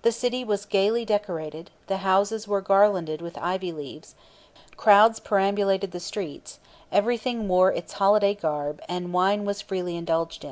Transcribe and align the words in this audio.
The 0.00 0.10
city 0.10 0.42
was 0.42 0.64
gaily 0.64 1.04
decorated, 1.04 1.70
the 1.86 1.98
houses 1.98 2.48
were 2.48 2.62
garlanded 2.62 3.20
with 3.20 3.36
ivy 3.36 3.72
leaves, 3.72 4.14
crowds 4.78 5.20
perambulated 5.20 5.92
the 5.92 6.00
streets, 6.00 6.58
everything 6.90 7.46
wore 7.46 7.70
its 7.70 7.92
holiday 7.92 8.34
garb, 8.34 8.80
and 8.88 9.12
wine 9.12 9.44
was 9.44 9.60
freely 9.60 9.98
indulged 9.98 10.44
in. 10.46 10.48